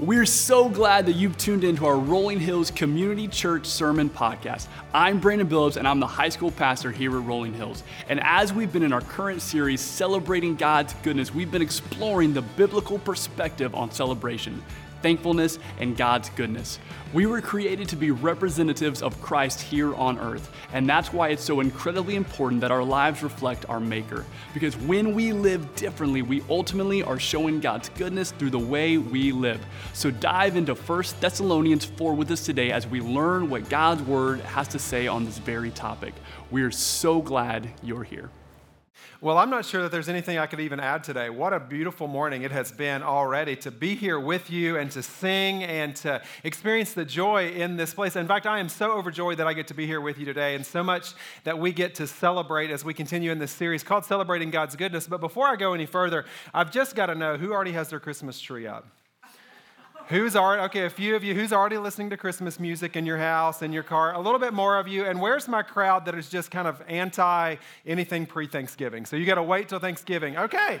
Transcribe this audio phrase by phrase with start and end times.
[0.00, 4.66] We're so glad that you've tuned into our Rolling Hills Community Church Sermon Podcast.
[4.92, 7.84] I'm Brandon Billups, and I'm the high school pastor here at Rolling Hills.
[8.08, 12.42] And as we've been in our current series, Celebrating God's Goodness, we've been exploring the
[12.42, 14.64] biblical perspective on celebration
[15.04, 16.78] thankfulness, and God's goodness.
[17.12, 21.44] We were created to be representatives of Christ here on earth, and that's why it's
[21.44, 24.24] so incredibly important that our lives reflect our Maker.
[24.54, 29.30] Because when we live differently, we ultimately are showing God's goodness through the way we
[29.30, 29.60] live.
[29.92, 34.40] So dive into 1 Thessalonians 4 with us today as we learn what God's Word
[34.40, 36.14] has to say on this very topic.
[36.50, 38.30] We are so glad you're here.
[39.20, 41.30] Well, I'm not sure that there's anything I could even add today.
[41.30, 45.02] What a beautiful morning it has been already to be here with you and to
[45.02, 48.16] sing and to experience the joy in this place.
[48.16, 50.56] In fact, I am so overjoyed that I get to be here with you today
[50.56, 51.12] and so much
[51.44, 55.06] that we get to celebrate as we continue in this series called Celebrating God's Goodness.
[55.06, 58.00] But before I go any further, I've just got to know who already has their
[58.00, 58.86] Christmas tree up?
[60.08, 63.16] Who's already, okay, a few of you, who's already listening to Christmas music in your
[63.16, 64.14] house, in your car?
[64.14, 65.06] A little bit more of you.
[65.06, 69.06] And where's my crowd that is just kind of anti anything pre Thanksgiving?
[69.06, 70.36] So you got to wait till Thanksgiving.
[70.36, 70.80] Okay.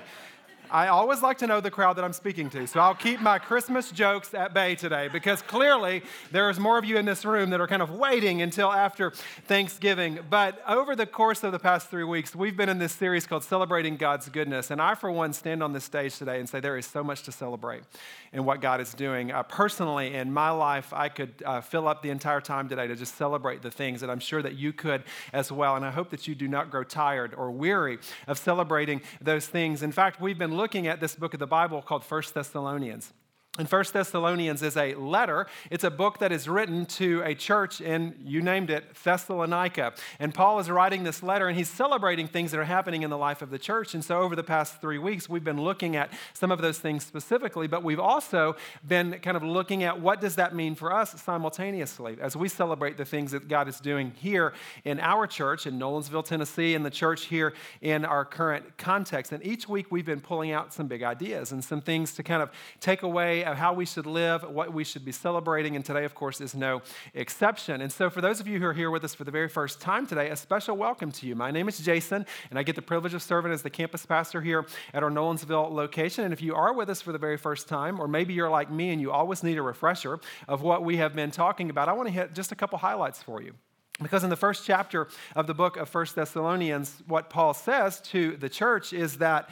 [0.74, 2.66] I always like to know the crowd that I'm speaking to.
[2.66, 6.84] So I'll keep my Christmas jokes at bay today because clearly there is more of
[6.84, 9.12] you in this room that are kind of waiting until after
[9.46, 10.18] Thanksgiving.
[10.28, 13.44] But over the course of the past three weeks, we've been in this series called
[13.44, 14.72] Celebrating God's Goodness.
[14.72, 17.22] And I, for one, stand on this stage today and say there is so much
[17.22, 17.84] to celebrate
[18.32, 19.30] in what God is doing.
[19.30, 22.96] Uh, personally, in my life, I could uh, fill up the entire time today to
[22.96, 25.76] just celebrate the things that I'm sure that you could as well.
[25.76, 29.80] And I hope that you do not grow tired or weary of celebrating those things.
[29.84, 33.12] In fact, we've been looking looking at this book of the Bible called First Thessalonians.
[33.56, 35.46] And First Thessalonians is a letter.
[35.70, 39.94] It's a book that is written to a church in, you named it, Thessalonica.
[40.18, 43.16] And Paul is writing this letter and he's celebrating things that are happening in the
[43.16, 43.94] life of the church.
[43.94, 47.06] And so over the past three weeks, we've been looking at some of those things
[47.06, 48.56] specifically, but we've also
[48.88, 52.96] been kind of looking at what does that mean for us simultaneously as we celebrate
[52.96, 54.52] the things that God is doing here
[54.84, 59.30] in our church in Nolensville, Tennessee, and the church here in our current context.
[59.30, 62.42] And each week we've been pulling out some big ideas and some things to kind
[62.42, 62.50] of
[62.80, 66.14] take away of how we should live, what we should be celebrating, and today, of
[66.14, 66.82] course, is no
[67.14, 67.80] exception.
[67.80, 69.80] And so, for those of you who are here with us for the very first
[69.80, 71.34] time today, a special welcome to you.
[71.34, 74.40] My name is Jason, and I get the privilege of serving as the campus pastor
[74.40, 76.24] here at our Nolensville location.
[76.24, 78.70] And if you are with us for the very first time, or maybe you're like
[78.70, 80.18] me and you always need a refresher
[80.48, 83.22] of what we have been talking about, I want to hit just a couple highlights
[83.22, 83.54] for you.
[84.02, 88.36] Because in the first chapter of the book of First Thessalonians, what Paul says to
[88.36, 89.48] the church is that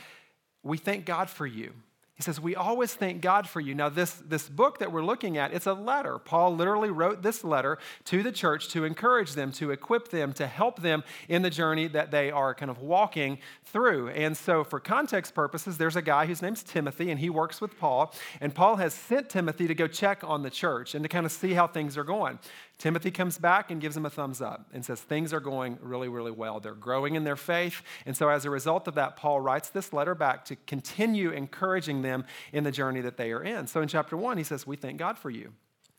[0.62, 1.72] we thank God for you.
[2.15, 3.75] He says, We always thank God for you.
[3.75, 6.19] Now, this, this book that we're looking at, it's a letter.
[6.19, 10.47] Paul literally wrote this letter to the church to encourage them, to equip them, to
[10.47, 14.11] help them in the journey that they are kind of walking through.
[14.11, 17.78] And so, for context purposes, there's a guy whose name's Timothy, and he works with
[17.78, 18.15] Paul.
[18.41, 21.33] And Paul has sent Timothy to go check on the church and to kind of
[21.33, 22.39] see how things are going.
[22.82, 26.09] Timothy comes back and gives him a thumbs up and says, Things are going really,
[26.09, 26.59] really well.
[26.59, 27.81] They're growing in their faith.
[28.06, 32.03] And so, as a result of that, Paul writes this letter back to continue encouraging
[32.03, 33.69] them in the journey that they are in.
[33.69, 35.53] So, in chapter one, he says, We thank God for you.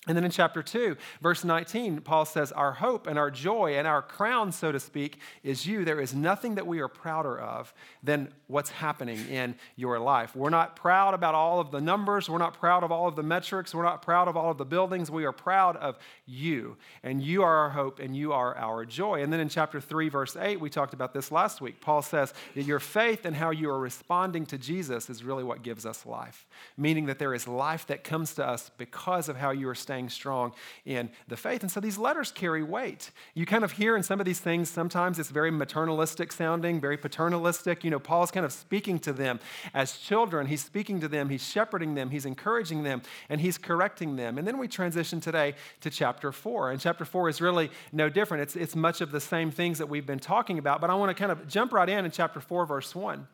[0.05, 3.87] And then in chapter 2, verse 19, Paul says, Our hope and our joy and
[3.87, 5.85] our crown, so to speak, is you.
[5.85, 10.35] There is nothing that we are prouder of than what's happening in your life.
[10.35, 12.29] We're not proud about all of the numbers.
[12.29, 13.73] We're not proud of all of the metrics.
[13.73, 15.09] We're not proud of all of the buildings.
[15.09, 16.75] We are proud of you.
[17.01, 19.23] And you are our hope and you are our joy.
[19.23, 21.79] And then in chapter 3, verse 8, we talked about this last week.
[21.79, 25.63] Paul says that your faith and how you are responding to Jesus is really what
[25.63, 29.51] gives us life, meaning that there is life that comes to us because of how
[29.51, 30.51] you are standing staying strong
[30.85, 31.61] in the faith.
[31.61, 33.11] And so these letters carry weight.
[33.35, 36.97] You kind of hear in some of these things, sometimes it's very maternalistic sounding, very
[36.97, 37.83] paternalistic.
[37.83, 39.39] You know, Paul's kind of speaking to them
[39.71, 40.47] as children.
[40.47, 44.39] He's speaking to them, he's shepherding them, he's encouraging them, and he's correcting them.
[44.39, 46.71] And then we transition today to chapter four.
[46.71, 48.41] And chapter four is really no different.
[48.41, 51.09] It's, it's much of the same things that we've been talking about, but I want
[51.09, 53.27] to kind of jump right in in chapter four, verse one.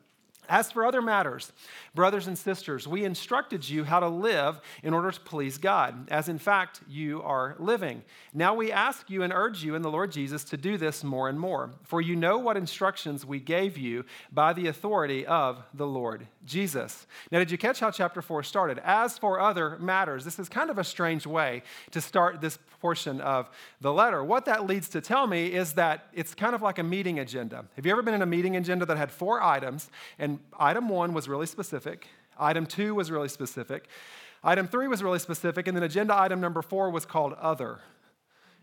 [0.49, 1.53] As for other matters,
[1.93, 6.27] brothers and sisters, we instructed you how to live in order to please God, as
[6.27, 8.03] in fact you are living.
[8.33, 11.29] Now we ask you and urge you in the Lord Jesus to do this more
[11.29, 15.88] and more, for you know what instructions we gave you by the authority of the
[15.88, 17.06] Lord Jesus.
[17.31, 18.79] Now, did you catch how chapter 4 started?
[18.83, 23.21] As for other matters, this is kind of a strange way to start this portion
[23.21, 23.49] of
[23.81, 24.23] the letter.
[24.23, 27.65] What that leads to tell me is that it's kind of like a meeting agenda.
[27.75, 29.89] Have you ever been in a meeting agenda that had four items?
[30.17, 32.07] And item one was really specific,
[32.39, 33.87] item two was really specific,
[34.43, 37.79] item three was really specific, and then agenda item number four was called other.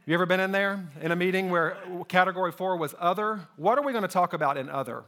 [0.07, 1.77] You ever been in there in a meeting where
[2.07, 3.41] category four was other?
[3.57, 5.03] What are we going to talk about in other?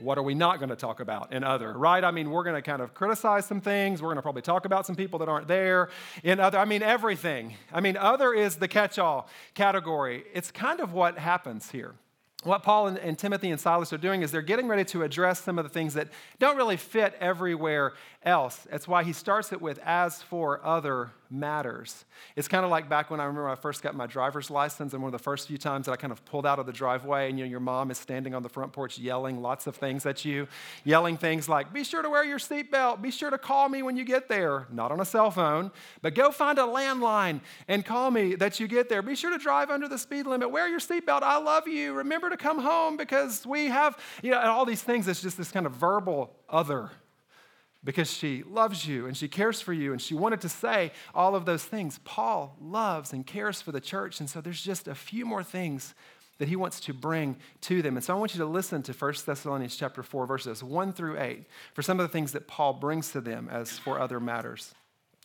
[0.00, 2.02] What are we not going to talk about in other, right?
[2.02, 4.02] I mean, we're going to kind of criticize some things.
[4.02, 5.90] We're going to probably talk about some people that aren't there
[6.22, 6.58] in other.
[6.58, 7.54] I mean, everything.
[7.72, 10.24] I mean, other is the catch all category.
[10.32, 11.94] It's kind of what happens here
[12.42, 15.40] what Paul and, and, Timothy and Silas are doing is they're getting ready to address
[15.40, 16.08] some of the things that
[16.38, 17.92] don't really fit everywhere
[18.22, 18.66] else.
[18.70, 22.04] That's why he starts it with, as for other matters.
[22.36, 25.02] It's kind of like back when I remember I first got my driver's license, and
[25.02, 27.28] one of the first few times that I kind of pulled out of the driveway,
[27.28, 30.06] and you know, your mom is standing on the front porch yelling lots of things
[30.06, 30.48] at you,
[30.84, 33.96] yelling things like, be sure to wear your seatbelt, be sure to call me when
[33.96, 34.66] you get there.
[34.70, 35.70] Not on a cell phone,
[36.02, 39.02] but go find a landline and call me that you get there.
[39.02, 42.30] Be sure to drive under the speed limit, wear your seatbelt, I love you, remember
[42.30, 45.08] to come home because we have, you know, all these things.
[45.08, 46.90] It's just this kind of verbal other
[47.82, 51.34] because she loves you and she cares for you and she wanted to say all
[51.34, 51.98] of those things.
[52.04, 55.94] Paul loves and cares for the church, and so there's just a few more things
[56.38, 57.96] that he wants to bring to them.
[57.96, 61.20] And so I want you to listen to 1 Thessalonians chapter 4 verses 1 through
[61.20, 61.44] 8
[61.74, 64.74] for some of the things that Paul brings to them as for other matters.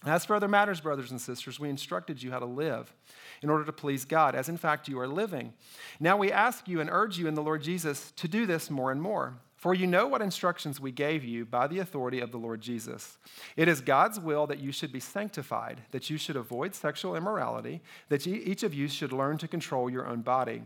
[0.06, 2.94] As for other matters, brothers and sisters, we instructed you how to live
[3.42, 5.54] in order to please God, as in fact you are living.
[6.02, 8.92] Now we ask you and urge you in the Lord Jesus to do this more
[8.92, 9.38] and more.
[9.66, 13.18] For you know what instructions we gave you by the authority of the Lord Jesus.
[13.58, 17.82] It is God's will that you should be sanctified, that you should avoid sexual immorality,
[18.10, 20.62] that each of you should learn to control your own body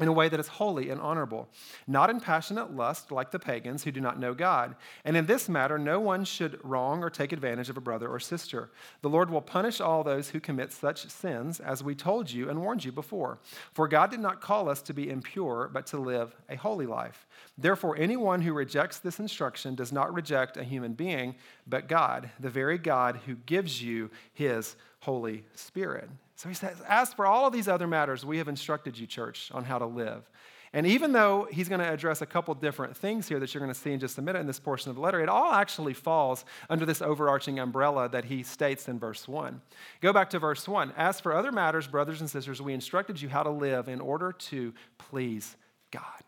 [0.00, 1.48] in a way that is holy and honorable,
[1.86, 4.76] not in passionate lust like the pagans who do not know God.
[5.04, 8.20] And in this matter, no one should wrong or take advantage of a brother or
[8.20, 8.70] sister.
[9.02, 12.60] The Lord will punish all those who commit such sins, as we told you and
[12.60, 13.38] warned you before.
[13.72, 17.26] For God did not call us to be impure, but to live a holy life.
[17.56, 21.34] Therefore, anyone who rejects this instruction does not reject a human being,
[21.66, 26.08] but God, the very God who gives you his Holy Spirit.
[26.38, 29.50] So he says, As for all of these other matters, we have instructed you, church,
[29.52, 30.30] on how to live.
[30.72, 33.74] And even though he's going to address a couple different things here that you're going
[33.74, 35.94] to see in just a minute in this portion of the letter, it all actually
[35.94, 39.60] falls under this overarching umbrella that he states in verse 1.
[40.00, 40.92] Go back to verse 1.
[40.96, 44.30] As for other matters, brothers and sisters, we instructed you how to live in order
[44.30, 45.56] to please
[45.90, 46.22] God.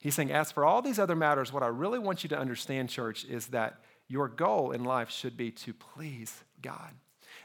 [0.00, 2.88] He's saying, As for all these other matters, what I really want you to understand,
[2.88, 3.78] church, is that
[4.08, 6.94] your goal in life should be to please God.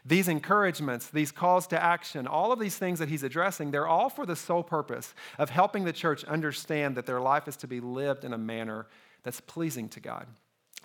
[0.06, 4.10] These encouragements, these calls to action, all of these things that he's addressing, they're all
[4.10, 7.80] for the sole purpose of helping the church understand that their life is to be
[7.80, 8.88] lived in a manner
[9.24, 10.28] that's pleasing to God,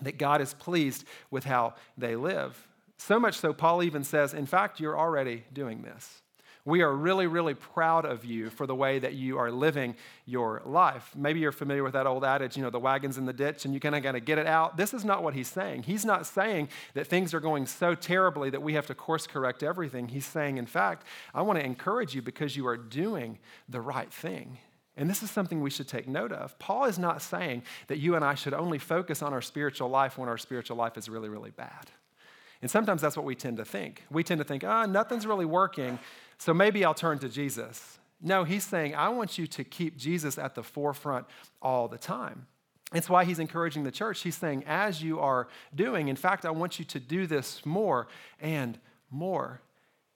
[0.03, 2.69] that God is pleased with how they live.
[2.97, 6.23] So much so, Paul even says, in fact, you're already doing this.
[6.67, 10.63] We are really, really proud of you for the way that you are living your
[10.65, 11.11] life.
[11.15, 13.75] Maybe you're familiar with that old adage, you know, the wagon's in the ditch and
[13.75, 14.79] you kind of got to get it out.
[14.79, 15.83] This is not what he's saying.
[15.83, 19.63] He's not saying that things are going so terribly that we have to course correct
[19.63, 20.09] everything.
[20.09, 23.39] He's saying, in fact, I want to encourage you because you are doing
[23.69, 24.57] the right thing.
[24.97, 26.59] And this is something we should take note of.
[26.59, 30.17] Paul is not saying that you and I should only focus on our spiritual life
[30.17, 31.91] when our spiritual life is really, really bad.
[32.63, 34.05] And sometimes that's what we tend to think.
[34.11, 35.99] We tend to think, ah, oh, nothing's really working.
[36.39, 37.99] So maybe I'll turn to Jesus.
[38.21, 41.27] No, he's saying, I want you to keep Jesus at the forefront
[41.61, 42.47] all the time.
[42.95, 44.23] It's why he's encouraging the church.
[44.23, 48.07] He's saying, as you are doing, in fact, I want you to do this more
[48.41, 48.79] and
[49.11, 49.61] more.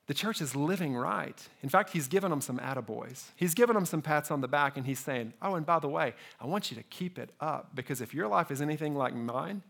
[0.06, 1.48] The church is living right.
[1.62, 3.24] In fact, he's given them some attaboys.
[3.36, 5.88] He's given them some pats on the back, and he's saying, Oh, and by the
[5.88, 9.14] way, I want you to keep it up because if your life is anything like
[9.14, 9.62] mine,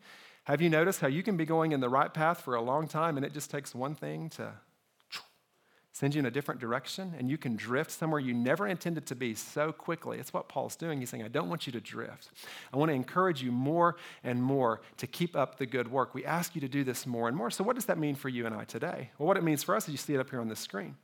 [0.44, 2.86] have you noticed how you can be going in the right path for a long
[2.86, 4.52] time and it just takes one thing to
[5.99, 9.17] send you in a different direction, and you can drift somewhere you never intended to
[9.17, 10.21] be so quickly.
[10.21, 11.00] It's what Paul's doing.
[11.00, 12.31] He's saying, I don't want you to drift.
[12.73, 16.14] I want to encourage you more and more to keep up the good work.
[16.14, 17.50] We ask you to do this more and more.
[17.50, 19.11] So, what does that mean for you and I today?
[19.19, 20.95] Well, what it means for us is you see it up here on the screen.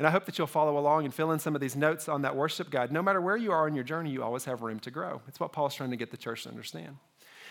[0.00, 2.22] And I hope that you'll follow along and fill in some of these notes on
[2.22, 2.90] that worship guide.
[2.90, 5.22] No matter where you are on your journey, you always have room to grow.
[5.28, 6.96] It's what Paul's trying to get the church to understand.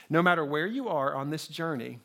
[0.09, 1.99] No matter where you are on this journey,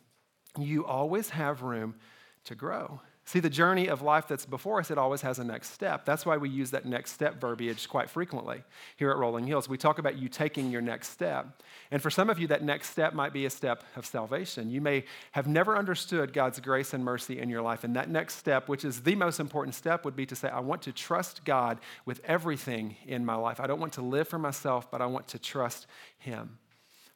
[0.56, 1.96] you always have room
[2.44, 3.00] to grow.
[3.26, 6.04] See, the journey of life that's before us, it always has a next step.
[6.04, 8.62] That's why we use that next step verbiage quite frequently
[8.96, 9.66] here at Rolling Hills.
[9.66, 11.62] We talk about you taking your next step.
[11.90, 14.70] And for some of you, that next step might be a step of salvation.
[14.70, 17.82] You may have never understood God's grace and mercy in your life.
[17.82, 20.60] And that next step, which is the most important step, would be to say, I
[20.60, 23.58] want to trust God with everything in my life.
[23.58, 25.86] I don't want to live for myself, but I want to trust
[26.18, 26.58] Him.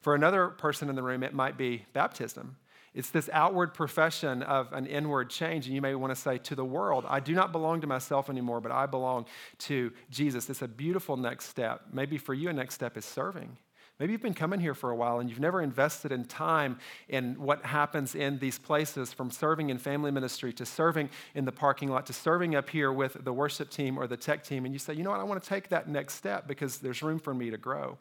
[0.01, 2.55] For another person in the room, it might be baptism.
[2.93, 5.65] It's this outward profession of an inward change.
[5.65, 8.29] And you may want to say to the world, I do not belong to myself
[8.29, 9.25] anymore, but I belong
[9.59, 10.49] to Jesus.
[10.49, 11.81] It's a beautiful next step.
[11.91, 13.57] Maybe for you, a next step is serving.
[13.99, 16.79] Maybe you've been coming here for a while and you've never invested in time
[17.09, 21.51] in what happens in these places from serving in family ministry to serving in the
[21.51, 24.63] parking lot to serving up here with the worship team or the tech team.
[24.63, 27.03] And you say, you know what, I want to take that next step because there's
[27.03, 27.97] room for me to grow.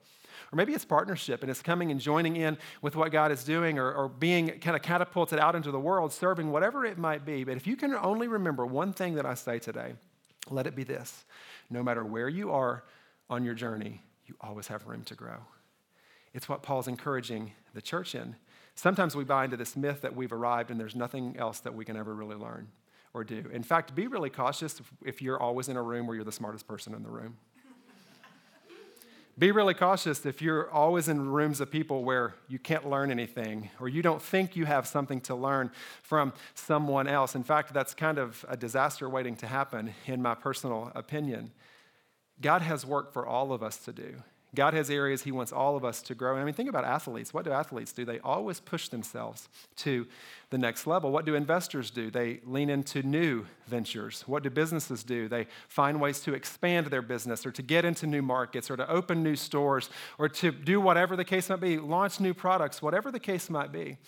[0.53, 3.79] Or maybe it's partnership and it's coming and joining in with what God is doing
[3.79, 7.45] or, or being kind of catapulted out into the world, serving, whatever it might be.
[7.45, 9.95] But if you can only remember one thing that I say today,
[10.51, 11.25] let it be this
[11.71, 12.85] no matter where you are
[13.29, 15.37] on your journey, you always have room to grow.
[16.33, 18.37] It's what Paul's encouraging the church in.
[18.75, 21.85] Sometimes we buy into this myth that we've arrived and there's nothing else that we
[21.85, 22.69] can ever really learn
[23.13, 23.45] or do.
[23.53, 26.33] In fact, be really cautious if, if you're always in a room where you're the
[26.33, 27.37] smartest person in the room.
[29.39, 33.71] Be really cautious if you're always in rooms of people where you can't learn anything
[33.79, 35.71] or you don't think you have something to learn
[36.03, 37.37] from someone else.
[37.37, 41.53] In fact, that's kind of a disaster waiting to happen, in my personal opinion.
[42.41, 44.23] God has work for all of us to do.
[44.55, 46.33] God has areas He wants all of us to grow.
[46.33, 47.35] And I mean, think about athletes.
[47.35, 48.05] What do athletes do?
[48.05, 50.07] They always push themselves to
[50.51, 51.11] the next level.
[51.13, 52.11] What do investors do?
[52.11, 54.23] They lean into new ventures.
[54.27, 55.29] What do businesses do?
[55.29, 58.91] They find ways to expand their business or to get into new markets or to
[58.91, 63.11] open new stores or to do whatever the case might be, launch new products, whatever
[63.11, 63.99] the case might be.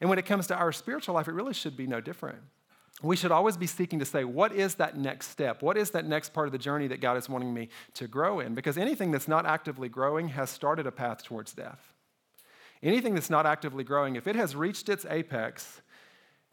[0.00, 2.38] And when it comes to our spiritual life, it really should be no different
[3.02, 5.62] we should always be seeking to say, what is that next step?
[5.62, 8.40] What is that next part of the journey that God is wanting me to grow
[8.40, 8.54] in?
[8.54, 11.80] Because anything that's not actively growing has started a path towards death.
[12.82, 15.82] Anything that's not actively growing, if it has reached its apex,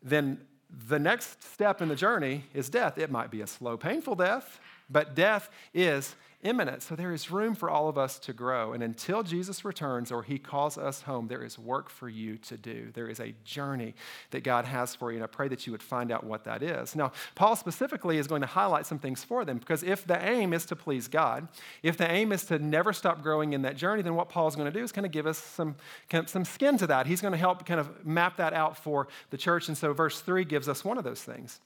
[0.01, 0.39] then
[0.87, 2.97] the next step in the journey is death.
[2.97, 6.15] It might be a slow, painful death, but death is
[6.47, 6.81] imminent.
[6.81, 8.73] So there is room for all of us to grow.
[8.73, 12.57] And until Jesus returns or he calls us home, there is work for you to
[12.57, 12.89] do.
[12.93, 13.95] There is a journey
[14.31, 15.17] that God has for you.
[15.17, 16.95] And I pray that you would find out what that is.
[16.95, 20.53] Now, Paul specifically is going to highlight some things for them because if the aim
[20.53, 21.47] is to please God,
[21.83, 24.55] if the aim is to never stop growing in that journey, then what Paul is
[24.55, 25.75] going to do is kind of give us some,
[26.09, 27.07] kind of some skin to that.
[27.07, 29.67] He's going to help kind of map that out for the church.
[29.67, 31.59] And so verse 3 gives us one of those things.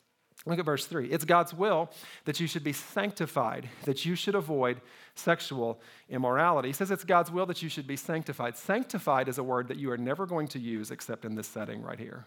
[0.46, 1.10] Look at verse 3.
[1.10, 1.92] It's God's will
[2.26, 4.82] that you should be sanctified, that you should avoid
[5.14, 5.80] sexual
[6.10, 6.70] immorality.
[6.70, 8.58] He says it's God's will that you should be sanctified.
[8.58, 11.84] Sanctified is a word that you are never going to use except in this setting
[11.84, 12.26] right here.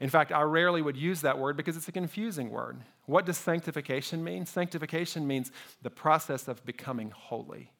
[0.00, 2.78] In fact, I rarely would use that word because it's a confusing word.
[3.06, 4.44] What does sanctification mean?
[4.44, 7.70] Sanctification means the process of becoming holy.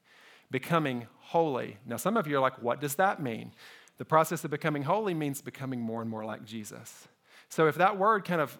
[0.50, 1.76] Becoming holy.
[1.84, 3.52] Now, some of you are like, what does that mean?
[3.98, 7.08] The process of becoming holy means becoming more and more like Jesus.
[7.48, 8.56] So if that word kind of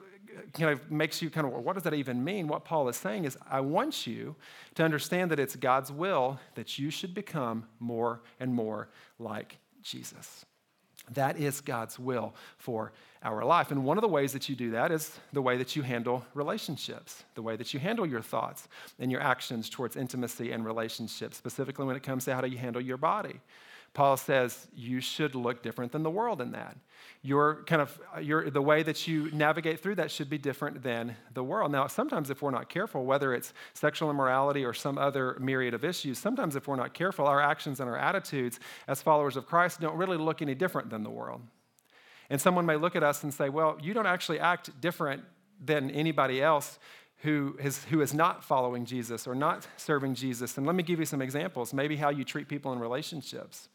[0.52, 2.48] kind of makes you kind of, what does that even mean?
[2.48, 4.36] What Paul is saying is, I want you
[4.74, 8.88] to understand that it's God's will that you should become more and more
[9.18, 10.44] like Jesus.
[11.12, 13.70] That is God's will for our life.
[13.70, 16.24] And one of the ways that you do that is the way that you handle
[16.34, 18.66] relationships, the way that you handle your thoughts
[18.98, 22.58] and your actions towards intimacy and relationships, specifically when it comes to how do you
[22.58, 23.40] handle your body.
[23.96, 26.76] Paul says you should look different than the world in that.
[27.22, 31.16] Your kind of your, the way that you navigate through that should be different than
[31.32, 31.72] the world.
[31.72, 35.82] Now, sometimes if we're not careful, whether it's sexual immorality or some other myriad of
[35.82, 39.80] issues, sometimes if we're not careful, our actions and our attitudes as followers of Christ
[39.80, 41.40] don't really look any different than the world.
[42.28, 45.22] And someone may look at us and say, well, you don't actually act different
[45.64, 46.78] than anybody else
[47.22, 50.58] who is, who is not following Jesus or not serving Jesus.
[50.58, 51.72] And let me give you some examples.
[51.72, 53.70] Maybe how you treat people in relationships.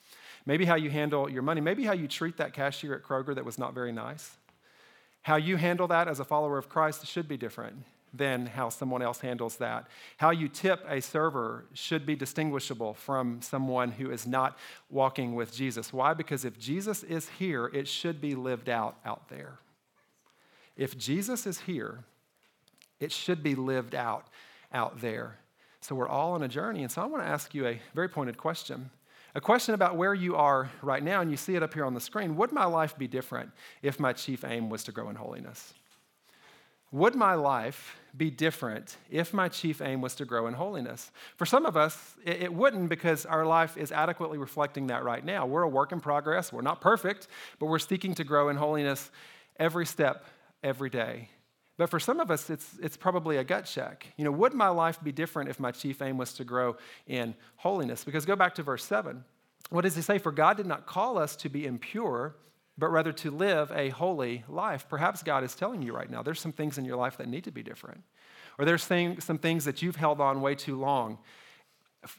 [0.46, 1.62] Maybe how you handle your money.
[1.62, 4.38] Maybe how you treat that cashier at Kroger that was not very nice.
[5.24, 7.84] How you handle that as a follower of Christ should be different
[8.14, 9.88] than how someone else handles that.
[10.18, 14.58] How you tip a server should be distinguishable from someone who is not
[14.90, 15.94] walking with Jesus.
[15.94, 16.14] Why?
[16.14, 19.60] Because if Jesus is here, it should be lived out out there.
[20.76, 22.04] If Jesus is here,
[23.00, 24.28] it should be lived out
[24.74, 25.38] out there.
[25.80, 26.84] So we're all on a journey.
[26.84, 28.90] And so I want to ask you a very pointed question.
[29.34, 31.94] A question about where you are right now, and you see it up here on
[31.94, 32.36] the screen.
[32.36, 35.74] Would my life be different if my chief aim was to grow in holiness?
[36.92, 41.12] Would my life be different if my chief aim was to grow in holiness?
[41.38, 45.46] For some of us, it, wouldn't because our life is adequately reflecting that right now.
[45.46, 46.52] We're a work in progress.
[46.52, 49.10] We're not perfect, but we're seeking to grow in holiness
[49.58, 50.26] every step,
[50.62, 51.30] every day.
[51.78, 54.08] But for some of us, it's, it's probably a gut check.
[54.18, 57.34] You know, would my life be different if my chief aim was to grow in
[57.56, 58.04] holiness?
[58.04, 59.24] Because go back to verse 7.
[59.70, 60.18] What does he say?
[60.18, 62.36] For God did not call us to be impure,
[62.78, 64.88] but rather to live a holy life.
[64.90, 67.46] Perhaps God is telling you right now there's some things in your life that need
[67.46, 68.04] to be different.
[68.60, 71.20] Or there's some things that you've held on way too long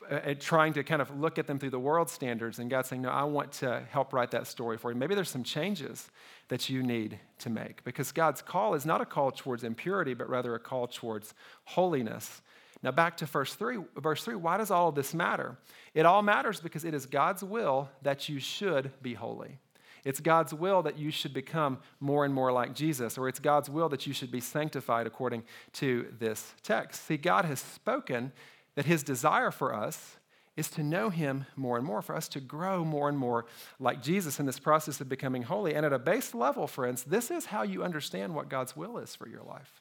[0.09, 3.03] uh, trying to kind of look at them through the world standards, and God saying,
[3.03, 4.97] No, I want to help write that story for you.
[4.97, 6.09] Maybe there's some changes
[6.53, 10.29] that you need to make because God's call is not a call towards impurity, but
[10.29, 11.33] rather a call towards
[11.65, 12.43] holiness.
[12.83, 15.57] Now, back to verse 3, verse 3, why does all of this matter?
[15.95, 19.61] It all matters because it is God's will that you should be holy.
[20.05, 23.71] It's God's will that you should become more and more like Jesus, or it's God's
[23.71, 25.45] will that you should be sanctified according
[25.75, 27.07] to this text.
[27.07, 28.31] See, God has spoken
[28.75, 30.19] that his desire for us
[30.57, 33.47] is to know him more and more, for us to grow more and more
[33.79, 35.75] like Jesus in this process of becoming holy.
[35.75, 39.17] And at a base level, friends, this is how you understand what God's will is
[39.17, 39.81] for your life.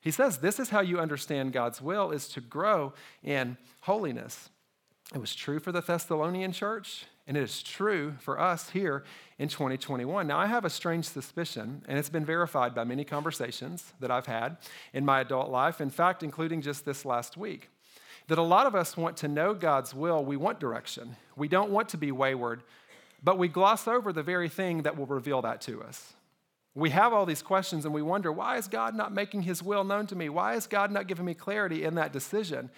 [0.00, 4.50] He says this is how you understand God's will is to grow in holiness.
[5.14, 9.04] It was true for the Thessalonian church, and it is true for us here
[9.38, 10.26] in 2021.
[10.26, 14.26] Now, I have a strange suspicion, and it's been verified by many conversations that I've
[14.26, 14.56] had
[14.92, 17.70] in my adult life, in fact, including just this last week,
[18.30, 20.24] that a lot of us want to know God's will.
[20.24, 21.16] We want direction.
[21.34, 22.62] We don't want to be wayward,
[23.24, 26.12] but we gloss over the very thing that will reveal that to us.
[26.76, 29.82] We have all these questions and we wonder, why is God not making his will
[29.82, 30.28] known to me?
[30.28, 32.70] Why is God not giving me clarity in that decision?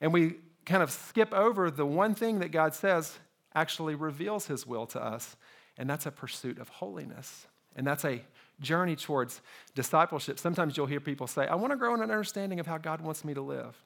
[0.00, 3.18] And we kind of skip over the one thing that God says
[3.56, 5.36] actually reveals his will to us,
[5.76, 7.48] and that's a pursuit of holiness.
[7.74, 8.22] And that's a
[8.60, 9.40] journey towards
[9.74, 10.38] discipleship.
[10.38, 13.00] Sometimes you'll hear people say, I want to grow in an understanding of how God
[13.00, 13.76] wants me to live.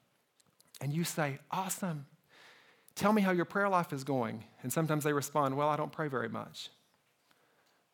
[0.81, 2.05] And you say, Awesome.
[2.95, 4.43] Tell me how your prayer life is going.
[4.63, 6.69] And sometimes they respond, Well, I don't pray very much.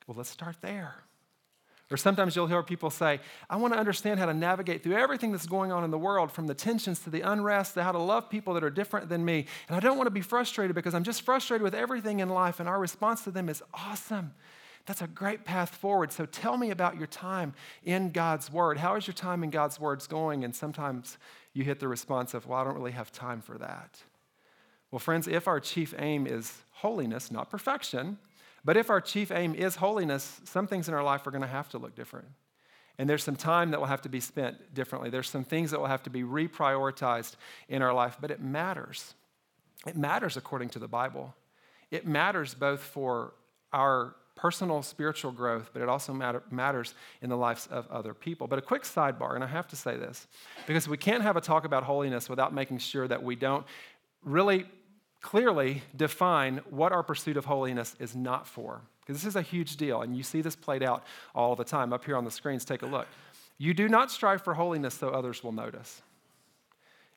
[0.08, 0.96] Well, let's start there.
[1.92, 5.32] Or sometimes you'll hear people say, I want to understand how to navigate through everything
[5.32, 8.00] that's going on in the world, from the tensions to the unrest to how to
[8.00, 9.46] love people that are different than me.
[9.68, 12.60] And I don't want to be frustrated because I'm just frustrated with everything in life.
[12.60, 14.34] And our response to them is awesome.
[14.86, 16.12] That's a great path forward.
[16.12, 18.78] So tell me about your time in God's Word.
[18.78, 20.44] How is your time in God's Word's going?
[20.44, 21.18] And sometimes
[21.54, 24.02] you hit the response of, Well, I don't really have time for that.
[24.92, 28.18] Well, friends, if our chief aim is holiness, not perfection,
[28.64, 31.48] but if our chief aim is holiness, some things in our life are going to
[31.48, 32.28] have to look different.
[32.98, 35.10] And there's some time that will have to be spent differently.
[35.10, 37.36] There's some things that will have to be reprioritized
[37.68, 39.16] in our life, but it matters.
[39.88, 41.34] It matters according to the Bible.
[41.90, 43.34] It matters both for
[43.72, 48.46] our personal spiritual growth, but it also matter, matters in the lives of other people.
[48.46, 50.28] But a quick sidebar, and I have to say this,
[50.68, 53.66] because we can't have a talk about holiness without making sure that we don't
[54.22, 54.66] really
[55.22, 58.82] clearly define what our pursuit of holiness is not for.
[59.00, 61.94] Because this is a huge deal, and you see this played out all the time.
[61.94, 63.08] Up here on the screens, take a look.
[63.58, 66.02] You do not strive for holiness so others will notice.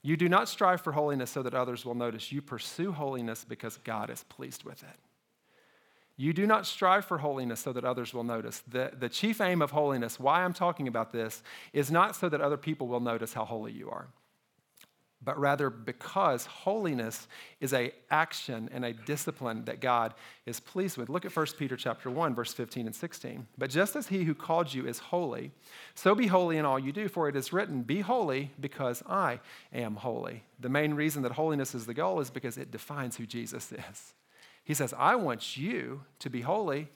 [0.01, 2.31] You do not strive for holiness so that others will notice.
[2.31, 4.97] You pursue holiness because God is pleased with it.
[6.17, 8.63] You do not strive for holiness so that others will notice.
[8.69, 12.41] The, the chief aim of holiness, why I'm talking about this, is not so that
[12.41, 14.09] other people will notice how holy you are
[15.27, 17.27] but rather because holiness
[17.61, 20.15] is a action and a discipline that God
[20.47, 21.09] is pleased with.
[21.09, 23.47] Look at 1 Peter chapter 1 verse 15 and 16.
[23.59, 25.51] But just as he who called you is holy,
[25.95, 29.41] so be holy in all you do, for it is written, be holy because I
[29.73, 30.45] am holy.
[30.61, 34.15] The main reason that holiness is the goal is because it defines who Jesus is.
[34.67, 36.89] He says, I want you to be holy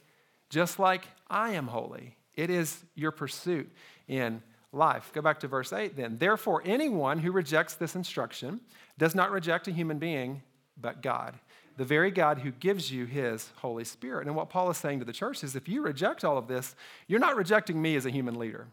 [0.50, 2.16] just like I am holy.
[2.34, 3.70] It is your pursuit
[4.08, 5.12] in life.
[5.14, 6.18] Go back to verse 8 then.
[6.18, 8.60] Therefore, anyone who rejects this instruction
[8.98, 10.42] does not reject a human being,
[10.76, 11.38] but God,
[11.76, 14.26] the very God who gives you his Holy Spirit.
[14.26, 16.74] And what Paul is saying to the church is if you reject all of this,
[17.06, 18.66] you're not rejecting me as a human leader,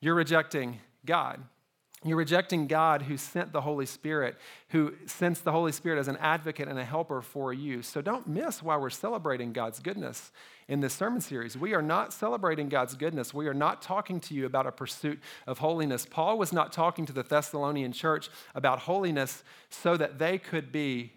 [0.00, 1.40] you're rejecting God.
[2.04, 4.36] You're rejecting God who sent the Holy Spirit,
[4.68, 7.82] who sends the Holy Spirit as an advocate and a helper for you.
[7.82, 10.30] So don't miss why we're celebrating God's goodness
[10.68, 11.56] in this sermon series.
[11.56, 13.32] We are not celebrating God's goodness.
[13.32, 16.06] We are not talking to you about a pursuit of holiness.
[16.08, 21.12] Paul was not talking to the Thessalonian church about holiness so that they could be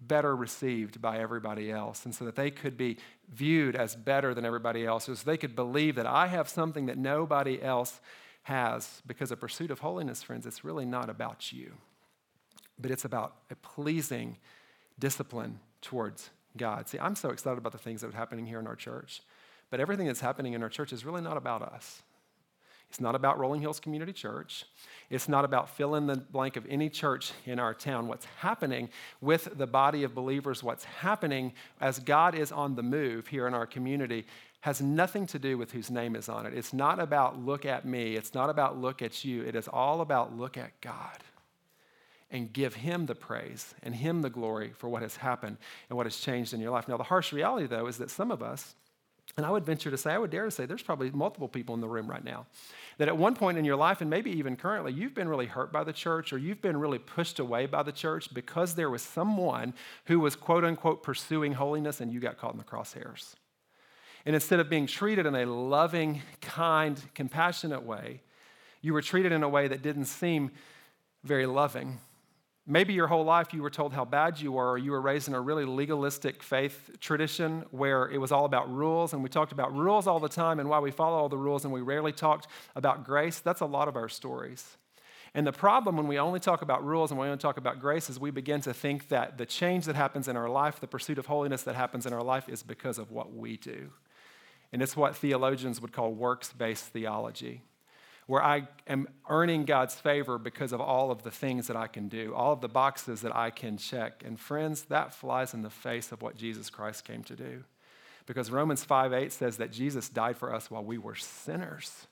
[0.00, 2.96] better received by everybody else and so that they could be
[3.28, 6.96] viewed as better than everybody else, so they could believe that I have something that
[6.96, 8.00] nobody else
[8.42, 9.02] has.
[9.06, 11.72] Because a pursuit of holiness, friends, it's really not about you,
[12.78, 14.36] but it's about a pleasing
[14.98, 16.88] discipline towards God.
[16.88, 19.22] See, I'm so excited about the things that are happening here in our church,
[19.70, 22.02] but everything that's happening in our church is really not about us.
[22.90, 24.64] It's not about Rolling Hills Community Church.
[25.10, 28.08] It's not about fill in the blank of any church in our town.
[28.08, 28.88] What's happening
[29.20, 33.54] with the body of believers, what's happening as God is on the move here in
[33.54, 34.26] our community,
[34.60, 36.54] has nothing to do with whose name is on it.
[36.54, 38.16] It's not about look at me.
[38.16, 39.42] It's not about look at you.
[39.42, 41.18] It is all about look at God
[42.30, 45.56] and give Him the praise and Him the glory for what has happened
[45.88, 46.88] and what has changed in your life.
[46.88, 48.74] Now, the harsh reality, though, is that some of us,
[49.36, 51.74] and I would venture to say, I would dare to say, there's probably multiple people
[51.74, 52.46] in the room right now
[52.98, 55.72] that at one point in your life, and maybe even currently, you've been really hurt
[55.72, 59.02] by the church or you've been really pushed away by the church because there was
[59.02, 59.72] someone
[60.04, 63.34] who was quote unquote pursuing holiness and you got caught in the crosshairs.
[64.26, 68.22] And instead of being treated in a loving, kind, compassionate way,
[68.82, 70.50] you were treated in a way that didn't seem
[71.24, 71.98] very loving.
[72.66, 75.26] Maybe your whole life you were told how bad you were, or you were raised
[75.28, 79.52] in a really legalistic faith tradition where it was all about rules, and we talked
[79.52, 82.12] about rules all the time and why we follow all the rules, and we rarely
[82.12, 83.40] talked about grace.
[83.40, 84.76] That's a lot of our stories.
[85.34, 88.10] And the problem when we only talk about rules and we only talk about grace
[88.10, 91.18] is we begin to think that the change that happens in our life, the pursuit
[91.18, 93.90] of holiness that happens in our life, is because of what we do.
[94.72, 97.62] And it's what theologians would call works based theology,
[98.26, 102.08] where I am earning God's favor because of all of the things that I can
[102.08, 104.22] do, all of the boxes that I can check.
[104.24, 107.64] And friends, that flies in the face of what Jesus Christ came to do.
[108.26, 112.06] Because Romans 5 8 says that Jesus died for us while we were sinners.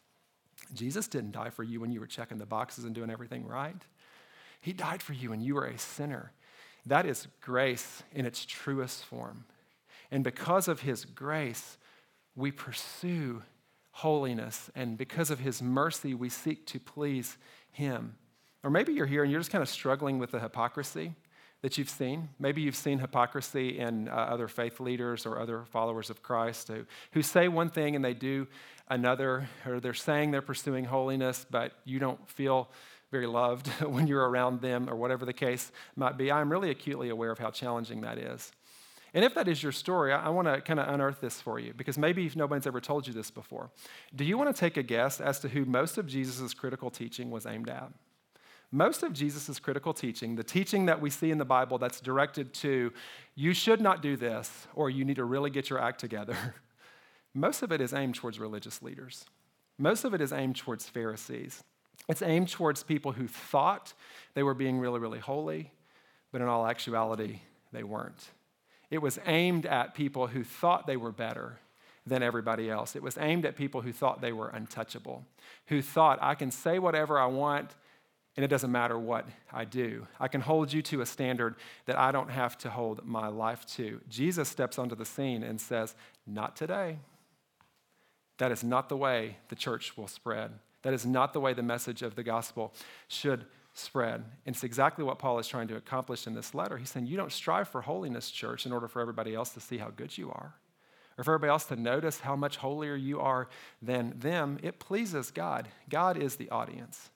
[0.75, 3.81] Jesus didn't die for you when you were checking the boxes and doing everything right.
[4.61, 6.33] He died for you when you were a sinner.
[6.87, 9.45] That is grace in its truest form.
[10.11, 11.77] And because of his grace,
[12.39, 13.43] we pursue
[13.91, 14.71] holiness.
[14.77, 17.37] And because of his mercy, we seek to please
[17.73, 18.15] him.
[18.63, 21.15] Or maybe you're here and you're just kind of struggling with the hypocrisy
[21.63, 22.29] that you've seen.
[22.39, 26.87] Maybe you've seen hypocrisy in uh, other faith leaders or other followers of Christ who,
[27.11, 28.47] who say one thing and they do
[28.87, 32.71] another, or they're saying they're pursuing holiness, but you don't feel
[33.11, 36.31] very loved when you're around them, or whatever the case might be.
[36.31, 38.53] I'm really acutely aware of how challenging that is.
[39.15, 41.73] And if that is your story, I, want to kind of unearth this for you
[41.75, 43.71] because maybe nobody's ever told you this before.
[44.15, 47.31] Do you want to take a guess as to who most of Jesus' critical teaching
[47.31, 47.91] was aimed at?
[48.71, 52.53] Most of Jesus' critical teaching, the teaching that we see in the Bible that's directed
[52.55, 52.93] to
[53.35, 56.37] you should not do this or you need to really get your act together,
[57.35, 59.25] most of it is aimed towards religious leaders.
[59.79, 61.65] Most of it is aimed towards Pharisees.
[62.09, 63.95] It's aimed towards people who thought
[64.35, 65.73] they were being really, really holy,
[66.31, 67.41] but in all actuality,
[67.73, 68.29] they weren't.
[68.91, 71.59] It was aimed at people who thought they were better
[72.07, 72.97] than everybody else.
[72.97, 75.25] It was aimed at people who thought they were untouchable,
[75.67, 77.75] who thought, I can say whatever I want
[78.39, 80.07] and it doesn't matter what I do.
[80.21, 83.67] I can hold you to a standard that I don't have to hold my life
[83.75, 84.01] to.
[84.09, 86.99] Jesus steps onto the scene and says, Not today.
[88.37, 90.53] That is not the way the church will spread.
[90.83, 92.73] That is not the way the message of the gospel
[93.09, 93.45] should
[93.79, 94.25] spread.
[94.47, 96.77] And it's exactly what Paul is trying to accomplish in this letter.
[96.77, 99.79] He's saying, You don't strive for holiness, church, in order for everybody else to see
[99.79, 100.55] how good you are
[101.19, 103.49] or for everybody else to notice how much holier you are
[103.83, 104.59] than them.
[104.63, 105.69] It pleases God.
[105.89, 107.11] God is the audience.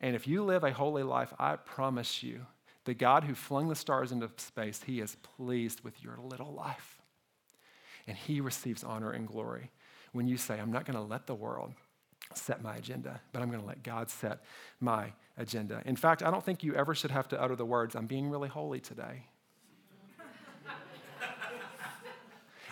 [0.00, 2.46] And if you live a holy life, I promise you,
[2.84, 7.00] the God who flung the stars into space, he is pleased with your little life.
[8.06, 9.70] And he receives honor and glory
[10.12, 11.72] when you say, I'm not going to let the world
[12.34, 14.40] set my agenda, but I'm going to let God set
[14.80, 15.82] my agenda.
[15.86, 18.28] In fact, I don't think you ever should have to utter the words, I'm being
[18.28, 19.24] really holy today.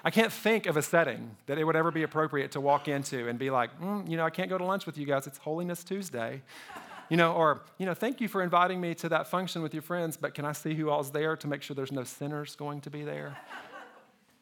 [0.04, 3.28] I can't think of a setting that it would ever be appropriate to walk into
[3.28, 5.26] and be like, mm, you know, I can't go to lunch with you guys.
[5.26, 6.42] It's Holiness Tuesday.
[7.08, 9.82] You know, or, you know, thank you for inviting me to that function with your
[9.82, 12.82] friends, but can I see who all's there to make sure there's no sinners going
[12.82, 13.36] to be there?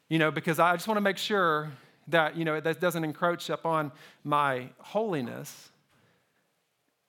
[0.07, 1.71] You know, because I just want to make sure
[2.07, 3.91] that, you know, that doesn't encroach upon
[4.23, 5.69] my holiness.